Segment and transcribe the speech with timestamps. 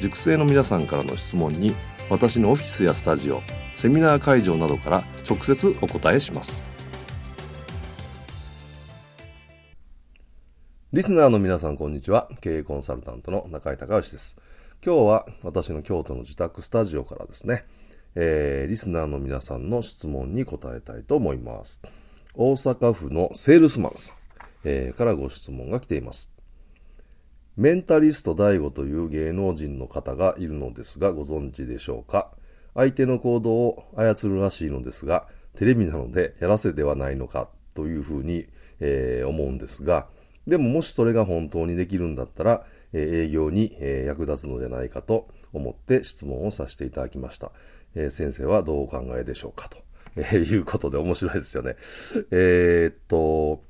[0.00, 1.74] 塾生の皆さんからの質問に
[2.10, 3.40] 私のオフィスやスタジオ
[3.74, 6.62] セミナー会場などから直接お答えします。
[10.92, 12.28] リスナーの皆さんこんにちは。
[12.40, 14.36] 経営コンサルタントの中井隆義です。
[14.84, 17.64] 今日は私の京都の自宅スタジオからですね、
[18.14, 21.82] えー、リスナーの皆さんの質問に答えたいと思います。
[22.34, 24.16] 大阪府のセールスマンさん、
[24.64, 26.33] えー、からご質問が来ています。
[27.56, 32.30] メンタリスト DAIGO という芸能人の方がいるのですがご存知でしょうか？
[32.74, 38.48] 相手の行動を操るらしいのですが、テレビなのでやらせではないのかというふうに、
[38.80, 40.08] えー、思うんですが、
[40.48, 47.52] でももしそれが本当にできるんだったら、え、営業に、え、役立つのではないかと思って質問をさせていただきました。
[47.94, 49.68] え先生はどうお考えでしょうか？
[49.68, 49.78] と、
[50.16, 51.76] えいうことで面白いですよね。
[52.32, 53.62] えっと、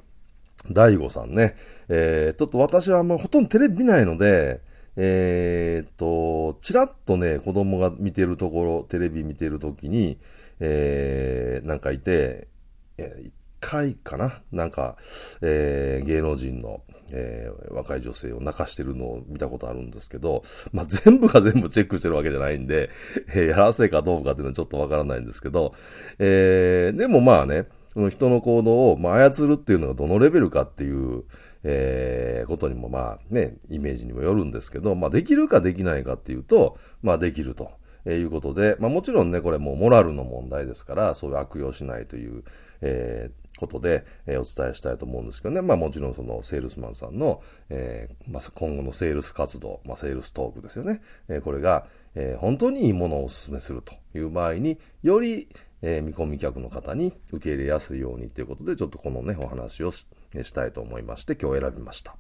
[0.71, 1.57] 大悟さんね。
[1.89, 4.61] えー、ちょっと私はもうほとんどテレビ見ないので、
[4.97, 10.19] えー、っと、ちらっとね、子供が見てるところ、テレビ見てるときに、
[10.61, 12.49] えー、なんかいて、
[12.97, 14.41] えー、一回かな？
[14.53, 14.97] なんか、
[15.41, 22.91] えー、芸能人の、えー、若い女性を泣かしてるのを見たことあるんですけど、まあ、全部が全部チェックしてるわけじゃないんで、
[23.29, 25.75] えー、やらせかどうかっていうのはちょっとわからないんですけど、
[26.19, 31.25] えー、でもまあね、その人の行動を、まあ、操るっていうのがどのレベルかっていう、
[31.63, 37.71] えー、ことにもまあね、イメージにもよるんですけど、まあできるかできないかっていうと、まあできると。
[38.07, 42.45] えいうことで、まあもちろんね、これもうモラルの問題ですから、そういう悪用しないという、
[42.83, 45.63] えー、ことで、えー、お伝えしたいと思うんですけどね。
[45.63, 51.01] まあもちろんそのセールスマンさんの、えー、まあ今後のセールス活動、まあセールストークですよね。
[51.29, 55.49] えー、これが、えー、本当にいいものをお勧めするという場合に、より、
[55.87, 60.07] えー、見込み客の方に受け入れやすいようにということで、ちょっとこのね、お話をし
[60.55, 62.17] たいと思いまして、今日選びました。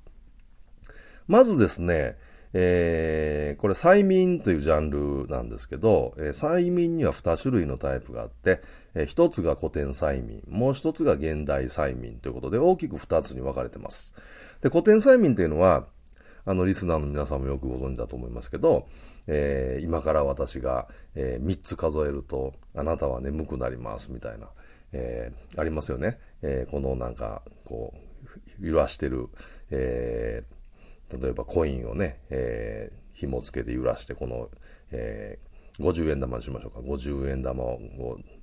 [1.28, 2.18] まずですね、
[2.52, 8.60] えー、これ催眠というジャンルなんですけど、えー、催眠には2種類のタイプがあって、
[8.94, 14.14] えー、1つが古典催眠、もう1つが現代催眠ということで大きく2つに分かれてます。
[14.60, 15.86] で、古典催眠というのは、
[16.44, 18.86] あの、リスナーの皆さんもよくご存知だと思いますけど、
[19.26, 24.48] えー、今から私が、えー、3つ数えると、あなたは眠くなりますみたいな、
[24.92, 26.18] えー、ありますよね。
[26.42, 27.94] え、このなんか、こ
[28.60, 29.28] う、揺らしてる、
[29.70, 30.44] え、
[31.20, 34.50] 例えばコインをね、えー、紐付けて揺らして、この、
[34.90, 36.80] えー、50円玉にしましょうか。
[36.80, 37.80] 50円玉を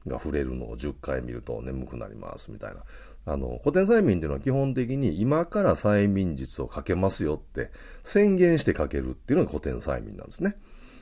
[0.06, 2.84] が触れるのを10回見ると眠くなりますみたいな。
[3.25, 7.72] あの、古典催眠っていうのは基本的に今から催眠術をかけますよって
[8.03, 10.58] 宣言してかけるっていうのが古典催眠なんですね。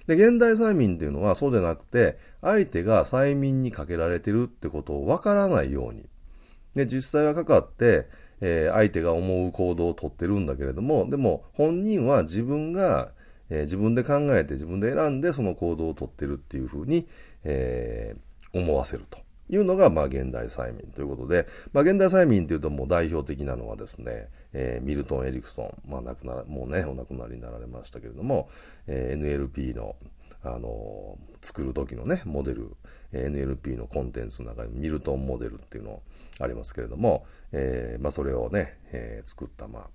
[0.09, 6.09] で、現代催眠っていうのはそうじゃなくて、相手が催眠にかけられてるってことをわからないように。
[6.73, 8.07] で、実際はかかって、
[8.41, 13.11] えー、相手が思う行動をとってるんだけれども、でも本人は自分が、
[13.51, 17.07] えー、自分で考えて自分で選んでその行動をとってるっていうふうに、
[17.43, 19.19] えー、思わせると。
[19.51, 28.49] いうのが、まあ、現代催眠ということで、まあ、現代催眠というともう代表的なのはですね、えー、ミルトン・エリクソン、まあ、亡くなもうね、お亡くなりになられましたけれども、
[28.87, 29.95] えー、NLP の、
[30.43, 32.75] あのー、作る時のね、モデル、
[33.13, 36.01] NLP のコンテンツの中にミルトンモデルっていうの
[36.39, 39.89] ありますけれども、えー、まあ、それをね、え、作った、まあ、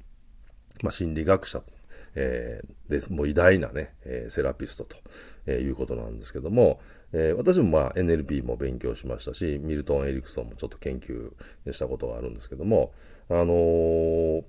[0.82, 1.62] まあ、心理学者
[2.16, 4.96] え、で、もう偉大なね、え、セラピストと、
[5.46, 6.80] え、いうことなんですけども、
[7.16, 11.30] えー、私もまあ NLP も勉強しましたし、ミルトン・エリクソンもちょっと研究
[11.72, 12.92] したことがあるんですけども、
[13.30, 14.44] あのー、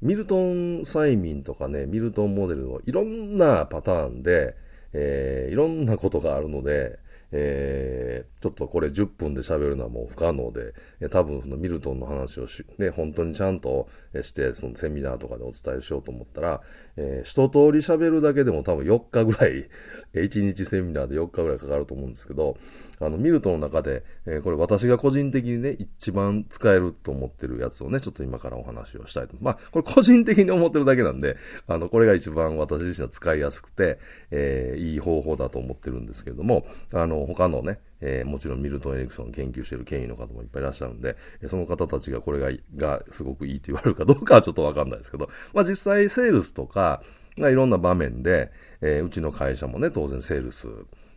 [0.00, 4.56] ミルトン催眠とかね、ミルトンモデルのいろんなパターンで、
[4.92, 7.00] えー、いろんなことがあるので、
[7.32, 10.74] えー、ちょっとこれ10分で喋るのはもう不可能で、
[11.08, 13.88] 多分そのミルトンの話をし、ね、本当にちゃんと
[14.22, 16.60] して、そのセミナーとかでお伝えしようと思ったら、
[16.96, 19.68] えー、一通り喋るだけでも多分4日ぐらい、
[20.14, 22.56] 1日セミナーで4日ぐらいかかると思うんですけど、
[23.00, 29.36] あの、ミルトの中で、えー、これ私が個人的にね、一番使えると思ってるやつをね、ちょっと今からお話をしたいと。
[29.40, 33.98] まあ、これ個人的に思ってるだけなんで、あの、これが一番私自身は使いやすくて、
[34.30, 41.16] えー、いい方法だと思ってるんですけれども、あの、他のね、えー、もちろんミルトン・エリクソン研究している権威の方もいっぱいいらっしゃるんで、
[41.48, 47.02] その方たちがこれが、がすごくいいと言われるかどうかはちょっとわかんないですけど、まあ実際セールスとか、
[47.36, 50.68] まあ、いろんな場面で、えー、うちの会社もね、当然セールス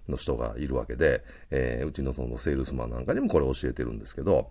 [0.08, 4.50] の人がいるわけで、えー、うちのそのセールスマンなんかにもこれ教えてるんですけど、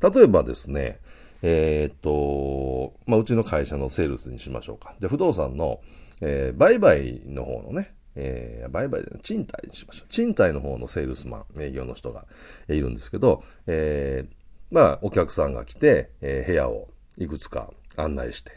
[0.00, 1.00] 例えばですね、
[1.42, 4.94] えー、っと、まあ、うちの会社のセールスにしましょうか。
[5.00, 5.80] で、不動産の、
[6.20, 10.08] えー、売買の方のね、えー、売買で賃貸にしましょう。
[10.08, 12.26] 賃貸の方のセールスマン、営業の人が
[12.68, 14.34] いるんですけど、えー、
[14.70, 16.88] まあ、お客さんが来て、えー、部屋を
[17.18, 18.52] いくつか案内して、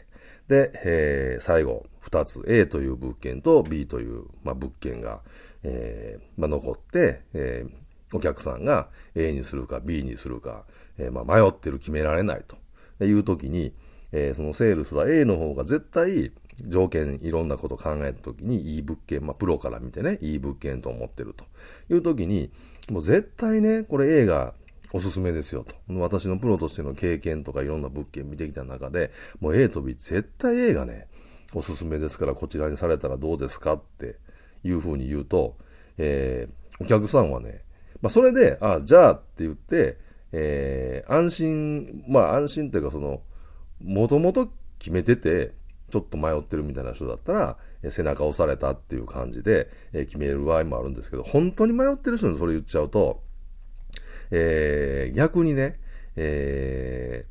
[0.48, 5.20] で、えー、最後、二つ、A という物件と B という、まあ、物件が、
[5.62, 10.64] えー、まあ、残って、えー、お客さんが A にするか B にするか、
[10.96, 12.44] えー、まあ、迷ってる決められない
[12.98, 13.74] という時に、
[14.12, 16.32] えー、そのセールスは A の方が絶対
[16.66, 21.44] 条件いろんなこと考えた時にいい物件、まあ、プロから見てね、いい物件と思ってると
[21.92, 22.50] いう時に、
[22.90, 24.54] もう絶対ね、これ A が
[24.92, 25.74] おすすめですよと。
[25.94, 29.10] 私のプロとしての経験とかいろんな物件見てきた中で、
[29.40, 31.08] もう A と B 絶対 A がね、
[31.54, 34.16] おすすめですからこちらにされたらどうですかって
[34.64, 35.56] いうふうに言うと、
[35.96, 37.62] えー、お客さんはね、
[38.00, 39.98] まあそれで、あじゃあって言って、
[40.32, 43.22] えー、安心、まあ安心というかその、
[43.82, 45.52] もともと決めてて、
[45.90, 47.56] ちょっと迷ってるみたいな人だったら、
[47.90, 53.22] 背中押されたっていう感じで、え決める場合もあるんですけど、本当に迷ってる人にそれ言っちゃうと、
[54.30, 55.80] えー、逆にね、
[56.16, 57.26] え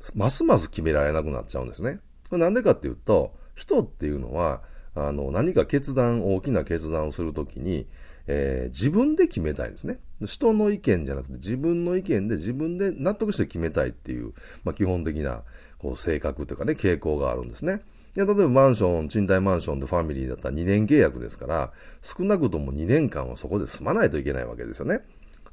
[0.00, 2.00] ー、ますます決められなくなっちゃうんですね。
[2.30, 4.62] なんでかっていうと、人っていうのは、
[4.94, 7.86] あの、何か決断、大きな決断をするときに、
[8.28, 9.98] えー、自分で決めたいんですね。
[10.24, 14.32] 人の意見じゃなくて自分の意見で自分で納得して決めたいっていう、
[14.64, 15.42] まあ、基本的な
[15.78, 17.82] こう性格というかね、傾向があるんですね。
[18.16, 25.00] いや、例えばマンション、賃貸マンションでファミリーだったら2年契約ですから、少なくとも2年間はそこで住まないといけないわけですよね。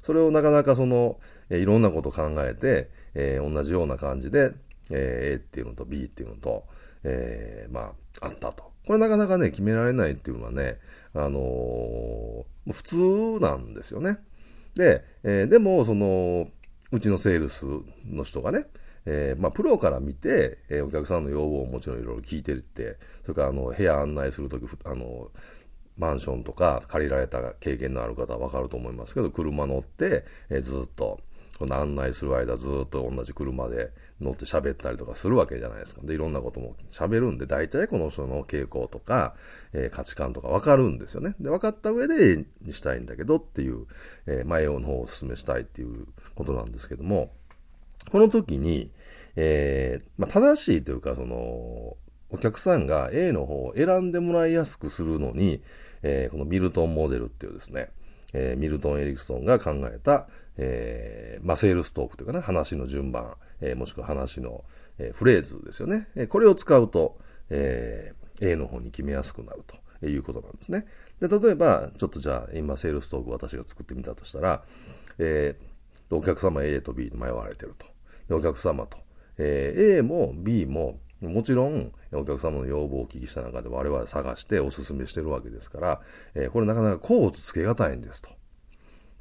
[0.01, 1.19] それをなかなかその、
[1.50, 4.54] えいろんなこと考えて、えー、同じような感じで、
[4.89, 6.63] えー、A っていうのと B っていうのと、
[7.04, 8.71] えー、まあ、あったと。
[8.86, 10.77] これなかなかね、決められないっていうのはね、
[11.13, 12.98] あのー、普通
[13.42, 14.19] なんですよね。
[14.75, 16.48] で、え、でも、その、
[16.94, 17.66] うちのセールス
[18.06, 18.68] の人がね、
[19.06, 25.32] えー、まあ、プロから見て、えー、お客さんの要望をもちろんいろいろ聞いてるって、それから、あの、部屋案内するとき、あの、
[25.98, 31.20] マンションとか借りられた経験のある方はわかると思いますけど、車乗って、えー、ずっと、
[31.60, 36.02] この案内する間ずっと同じ車で乗って喋ったりとかするわけじゃないですか。
[36.04, 39.36] で、いろんなことも喋るんで、大体この人の傾向とか、
[39.72, 41.36] えー、価値観とかわかるんですよね。
[41.40, 43.86] で、分かった上でにしたいんだけどっていう、
[44.26, 47.34] えー、前の方をお勧めしたいっていうことなんですけども、
[48.12, 48.92] この時に、
[49.36, 51.98] えー、まあ、正しいというか、その、
[52.30, 55.62] お客さんが A の方を選んでもらいやすくするのに、
[56.02, 57.90] えー、このミルトンモデルっていうですね、
[58.34, 60.28] えー、ミルトン・エリクソンが考えた、
[60.58, 64.64] えー、まあ、セールストークというかね、話の順番、えー、もしくは話の、
[64.98, 66.08] えー、フレーズですよね。
[66.16, 67.18] えこれを使うと、
[67.50, 69.64] え A の方に決めやすくなる
[70.00, 70.86] ということなんですね。
[71.20, 74.64] で、例えば、ちょっとじゃあ、今、セールストーク私が作ってみたとしたら、
[75.19, 75.56] え
[76.10, 77.93] お客様 A と B で迷われてると。
[78.30, 78.97] お客様と、
[79.37, 86.01] え A も B ももちろん、お客様の要望をお聞きした中で我々探してお勧めしてるわけですから、
[86.35, 88.30] えー、これなかなか甲乙つけがたいんですと。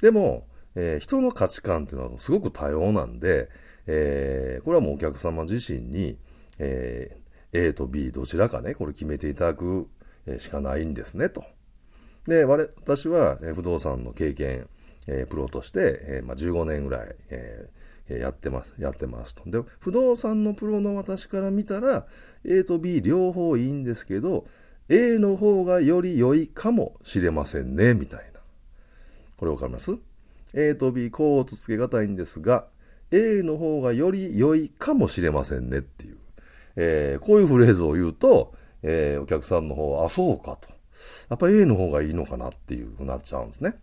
[0.01, 3.49] でも、えー、人の価値観っていうのはすごく多様なんで、
[3.87, 6.17] えー、これはもうお客様自身に、
[6.59, 7.17] え
[7.55, 9.87] A と B どちらかね、これ決めていただく
[10.39, 11.43] しかないんですね、と。
[12.25, 14.67] で、私は不動産の経験、
[15.07, 19.49] えプロとして、えまあ、15年ぐらい、えーやってます、やってますと。
[19.49, 22.05] で、不動産のプロの私から見たら、
[22.43, 24.45] A と B 両方いいんですけど、
[24.89, 28.39] A の方がより良いかもしれませんね、みたいな。
[29.37, 29.97] これわかります
[30.53, 32.67] ?A と B、こうとつけがたいんですが、
[33.11, 36.17] A の方がより良いかもしれませんねっていう。
[36.75, 40.69] えー、こういうフレーズを言うと、えー、お客さんの方は、あ、そうかと。
[41.29, 43.75] やっぱ A の方がいいのかなっていうふうになっちゃうんですね。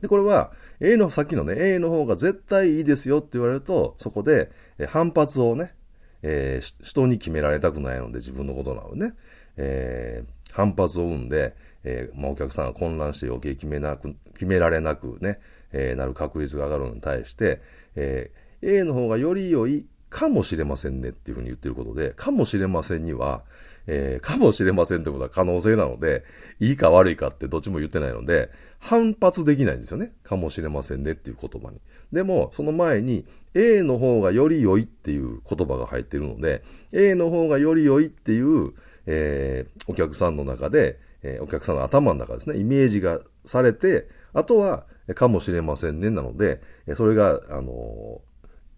[0.00, 4.50] で、これは A の、さっきのね、A の方が絶対いいですよって言われると、そこで
[4.88, 5.74] 反発をね、
[6.22, 9.14] えー、人に決められたくないので自分のことなのでね、
[9.56, 11.54] えー、反発を生んで、
[11.84, 15.40] えー、まあ、お客さんが混乱して余計決めなく、決められなくね、
[15.72, 17.60] えなる確率が上がるのに対して、
[17.94, 18.30] え
[18.62, 23.44] A の方がより良いかもしれませんねっていうふうに言ってることで、かもしれませんには、
[23.92, 26.22] えー、かもしれませんってことは可能性なので、
[26.60, 30.12] いいか悪いかってどっちも言ってないので、反発できないんですよね。
[30.22, 31.80] かもしれませんねっていう言葉に。
[32.12, 38.74] でも、その前に、A の方がより良いっていう言葉が入ってるので、A の方がより良いっていう、
[39.06, 46.60] えー、お客さんの中で、えー、お客さんの頭の中ですね、イメージがされて、あとは、かもしれませんねなので、
[46.94, 48.20] それが、あの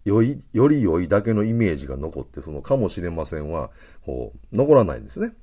[0.05, 3.71] よい、より良いだけのイメージが残って、そのかもしれませんは、
[4.05, 5.33] こう、残らないんですね。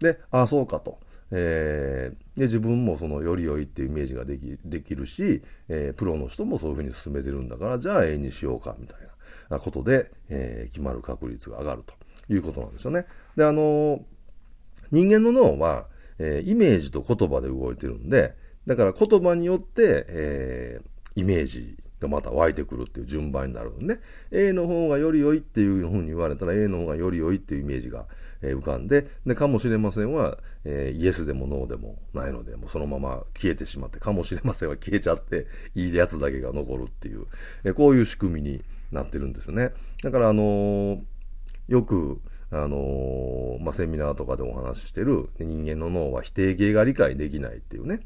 [0.00, 0.98] で、ああ、そうかと。
[1.32, 9.00] えー、で、自分もそのより良いっていうイメージができできるし、えー、プロの人もそういうふうに進めてるんだから、じゃあ A にしようか、みたい
[9.48, 11.94] なことで、えー、決まる確率が上がると
[12.32, 13.06] いうことなんですよね。
[13.36, 14.02] で、あのー、
[14.90, 15.86] 人間の脳は、
[16.18, 18.34] えー、イメージと言葉で動いてるんで、
[18.66, 24.00] だから言葉によって、えー、イメージがまた湧いてくるっていう順番になるんでね。
[24.30, 28.06] A の方がより良いっていうふうに言われたら A の方がより良いっていうイメージが、
[28.42, 37.26] え浮かんで、で、かもしれませんは、えー、イエスでもノーでもないので、もうそのまま消えてしまって、かもしれませんは消えちゃって、いいやつだけが残るっていう、
[37.64, 39.72] え、こういう仕組みになってるんですね。
[40.02, 41.00] だから、あのー、
[41.68, 42.20] よく、
[42.52, 48.00] あのまあ、セミナーとかでお話ししてる人間の脳は否定形が理解できないっていうね。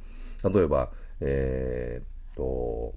[0.45, 2.95] 例えば、えー、と、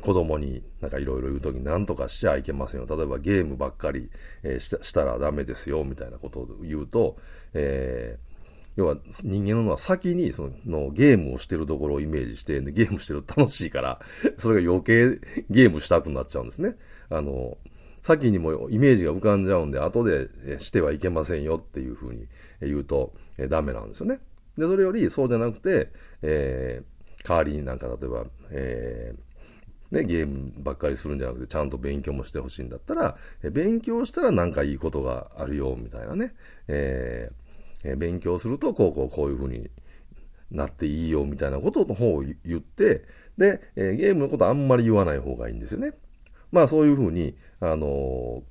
[0.00, 2.86] 子供になんかいろいろ言うときに何とかしちゃいけませんよ。
[2.88, 4.10] 例えばゲームばっかり、
[4.42, 7.16] え、したらダメですよ、みたいなことを言うと、
[7.52, 8.34] えー
[8.76, 14.00] 要は人間のは先にそのゲームをしてるところをイメージして、ゲームしてると楽しいから、
[14.38, 16.76] それが余計ゲームしたくなっちゃうんですね。
[17.08, 17.56] あの、
[18.02, 22.26] 先にもイメージが浮かんじゃうんで、後でしてはいけませんよっていうふうに
[22.60, 23.14] 言うと
[23.48, 24.20] ダメなんですよね。
[24.58, 25.90] で、それよりそうじゃなくて、
[26.22, 29.33] えー、代わりになんか例えば、えー、
[29.94, 33.16] ね、ゲームばっかりするんじゃなくて、ちゃんと勉強もしてほしいんだったら、
[33.52, 36.34] 勉強したらなんかいいことがあるよ、みたいなね。
[36.68, 39.70] えー、勉強すると、こうこうこういうふうに
[40.50, 43.04] なっていいよ、みたいなことの方を言って、
[43.38, 45.92] で、えゲームのことあんまり言わない方がいいんですよね。
[46.52, 48.42] まあそういうふうに、あの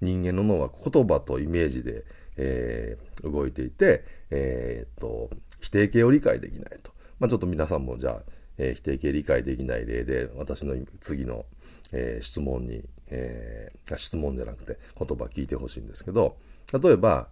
[0.00, 2.04] 人間の脳は言葉とイメージで、
[2.36, 6.92] えー、動いていて、えー、っと、否定形を理解できないと。
[7.18, 8.22] まあ、ちょっと皆さんもじゃあ、
[8.60, 11.46] えー、否定形理解できない例で、私の次の、
[11.92, 16.36] えー、質問に、えー、質問じゃなくて言葉聞いてほしいんですけど、
[16.80, 17.28] 例えば、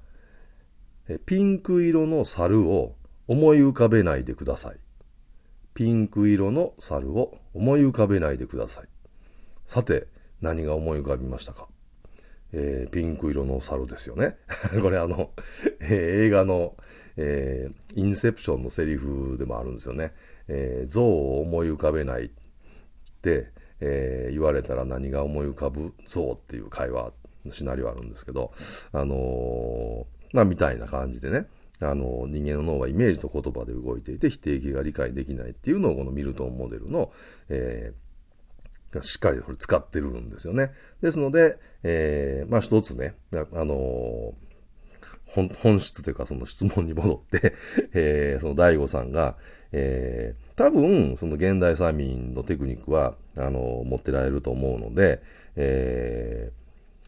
[1.09, 2.97] えピンク色の猿を
[3.29, 4.77] 思い浮かべないでください。
[5.75, 8.89] ピンク色の猿を思い浮かべないでください。
[9.67, 10.07] さて、
[10.41, 11.69] 何が思い浮かびましたか？
[12.53, 14.39] えー、ピンク色の猿ですよね。
[14.81, 15.33] これあの、
[15.81, 16.75] えー、映画の、
[17.17, 20.15] えー、インセプションのセリフでもあるんですよね。
[20.49, 22.31] えー、像を思い浮かべないっ
[23.23, 27.12] て、えー、言われたら何が思い浮かぶ像っていう会話
[27.45, 28.52] のシナリオあるんですけど、
[28.93, 31.47] あのー、まあ、みたいな感じでね、
[31.81, 37.12] あの、人間の脳はイメージと言葉で動いていて否定形が理解できないっていうのをこのミルトンモデルの、
[37.49, 40.73] えー、しっかりこれ使ってるんですよね。
[41.02, 44.33] ですので、えー、まあ一つね、あのー、
[45.29, 47.55] 本本質というかその質問に戻って
[47.93, 49.37] えー、その大悟さんが、
[49.73, 55.23] えー、多分その現代催眠のテクニックは、あの、持ってられると思うので、
[55.57, 56.51] え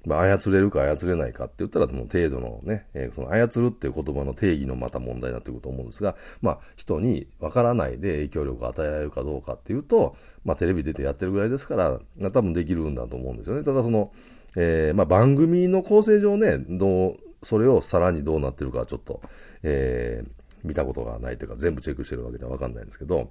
[0.05, 13.65] ー、まあ、操れるか操れないかって言ったら、もう程度のね、えー、その操るっていう言葉の定義のまた問題になってくると思うんですが、まあ、人に分からないで影響力を与えられるかどうかっていうと、まあ、テレビ出てやってるぐらいですから、多分できるんだと思うんですよね。
[13.65, 14.13] ただその、
[14.57, 19.21] えー、まあ、番組の構成上ね、どう、それをさらにどうなってるかちょっと、
[19.63, 20.31] えー、
[20.65, 23.31] 見たことがないというか、全部チェックしてるわけでは分かんないんですけど、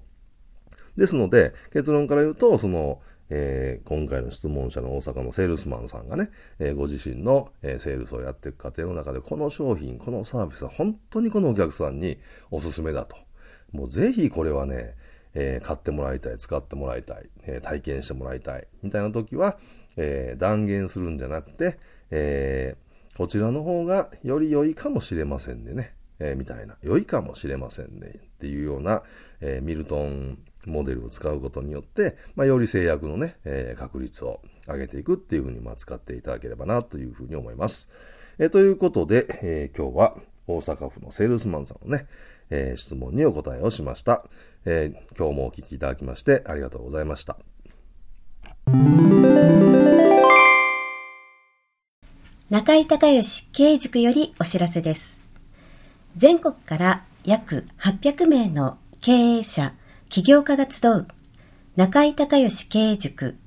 [0.97, 12.17] ですので、結論から言うと、その、えー、今回の質問者の大阪のセールスマンさんがね、えー、ご自身の、えー、セールスをやっていく過程の中で、この商品、このサービスは本当にこのお客さんに
[12.49, 13.15] おすすめだと。
[13.71, 14.95] もうぜひこれはね、
[15.35, 19.59] え買ってもらいたい、使ってもらいたい、え体験してもらいたい、みたいな時は、
[19.95, 21.77] え断言するんじゃなくて、
[22.09, 22.75] え
[23.19, 29.03] こちらの方がより良いかもしれませんでね、えみたいな、良いかもしれませんね、っていうような、
[29.41, 37.91] えミルトンモデルを使うことによって、まあ、より制約のね、えー、確率を上げていくっていうふうに、まあ、使っていただければなというふうに思います。
[38.37, 40.15] えー、ということで、えー、今日は
[40.47, 42.07] 大阪府のセールスマンさんのね、
[42.49, 44.23] え質問にお答えをしました、
[44.63, 47.37] え今日もお聞きいただきましてありがとうございました。
[52.49, 55.19] 中井隆義経営塾よりお知らせです。
[56.17, 59.75] 全国から約800名の経営者、
[60.09, 61.07] 起業家が集う
[61.75, 63.37] 中井隆義経営塾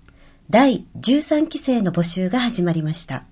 [0.50, 3.24] 第13期生の募集が始まりました。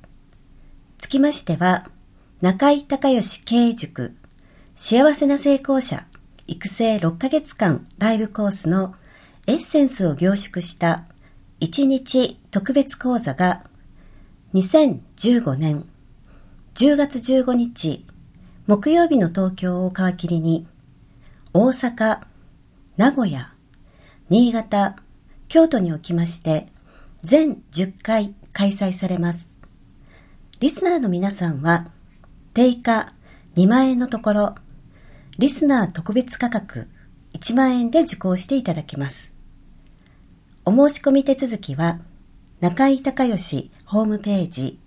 [0.99, 1.89] つきましては、
[2.41, 4.17] 中井隆義経営塾
[4.75, 6.05] 幸せな成功者
[6.49, 8.97] 育成6ヶ月間ライブコースの
[9.47, 11.05] エッセンスを凝縮した
[11.61, 13.70] 1日特別講座が
[14.53, 15.85] 2015年
[16.75, 18.05] 10月15日
[18.67, 20.67] 木曜日の東京を皮切りに
[21.53, 22.19] 大阪、
[22.97, 23.53] 名古屋、
[24.29, 24.97] 新潟、
[25.47, 26.67] 京都におきまして
[27.23, 29.49] 全10回開催されます。
[30.59, 31.93] リスナーの皆さんは
[32.53, 33.13] 定価
[33.55, 34.55] 2万円のところ
[35.39, 36.89] リスナー特別価格
[37.35, 39.33] 1万円で受講していただけます。
[40.65, 42.01] お申し込み手続きは
[42.59, 44.79] 中井隆義ホームページ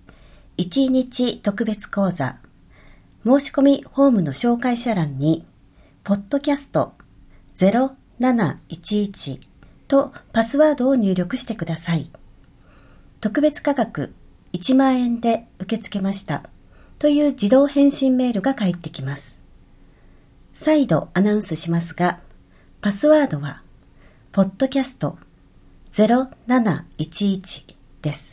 [0.58, 2.38] 1日特別講座
[3.26, 5.46] 申し込みホームの紹介者欄に
[6.06, 6.94] ポッドキャスト
[7.58, 9.42] 0711
[9.90, 12.10] とパスワードを入力してください。
[13.20, 14.14] 特別価格
[14.54, 16.50] 1万円で受け付けました
[16.98, 19.38] という自動返信メールが返ってきます。
[20.54, 22.22] 再度アナウンスしますが、
[22.80, 23.64] パスワードは、
[24.32, 25.18] ポッドキャスト
[25.92, 28.33] 0711です。